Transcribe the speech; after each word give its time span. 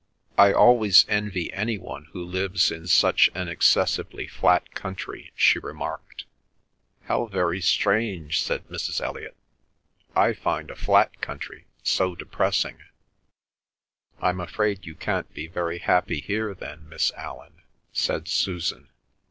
"I 0.35 0.51
always 0.51 1.05
envy 1.09 1.53
any 1.53 1.77
one 1.77 2.05
who 2.05 2.25
lives 2.25 2.71
in 2.71 2.87
such 2.87 3.29
an 3.35 3.47
excessively 3.47 4.25
flat 4.25 4.73
country," 4.73 5.31
she 5.35 5.59
remarked. 5.59 6.25
"How 7.03 7.27
very 7.27 7.61
strange!" 7.61 8.41
said 8.41 8.67
Mrs. 8.67 8.99
Elliot. 8.99 9.37
"I 10.15 10.33
find 10.33 10.71
a 10.71 10.75
flat 10.75 11.21
country 11.21 11.67
so 11.83 12.15
depressing." 12.15 12.79
"I'm 14.19 14.39
afraid 14.39 14.87
you 14.87 14.95
can't 14.95 15.31
be 15.35 15.45
very 15.45 15.77
happy 15.77 16.19
here 16.19 16.55
then, 16.55 16.89
Miss 16.89 17.11
Allan," 17.11 17.61
said 17.93 18.27
Susan. 18.27 18.89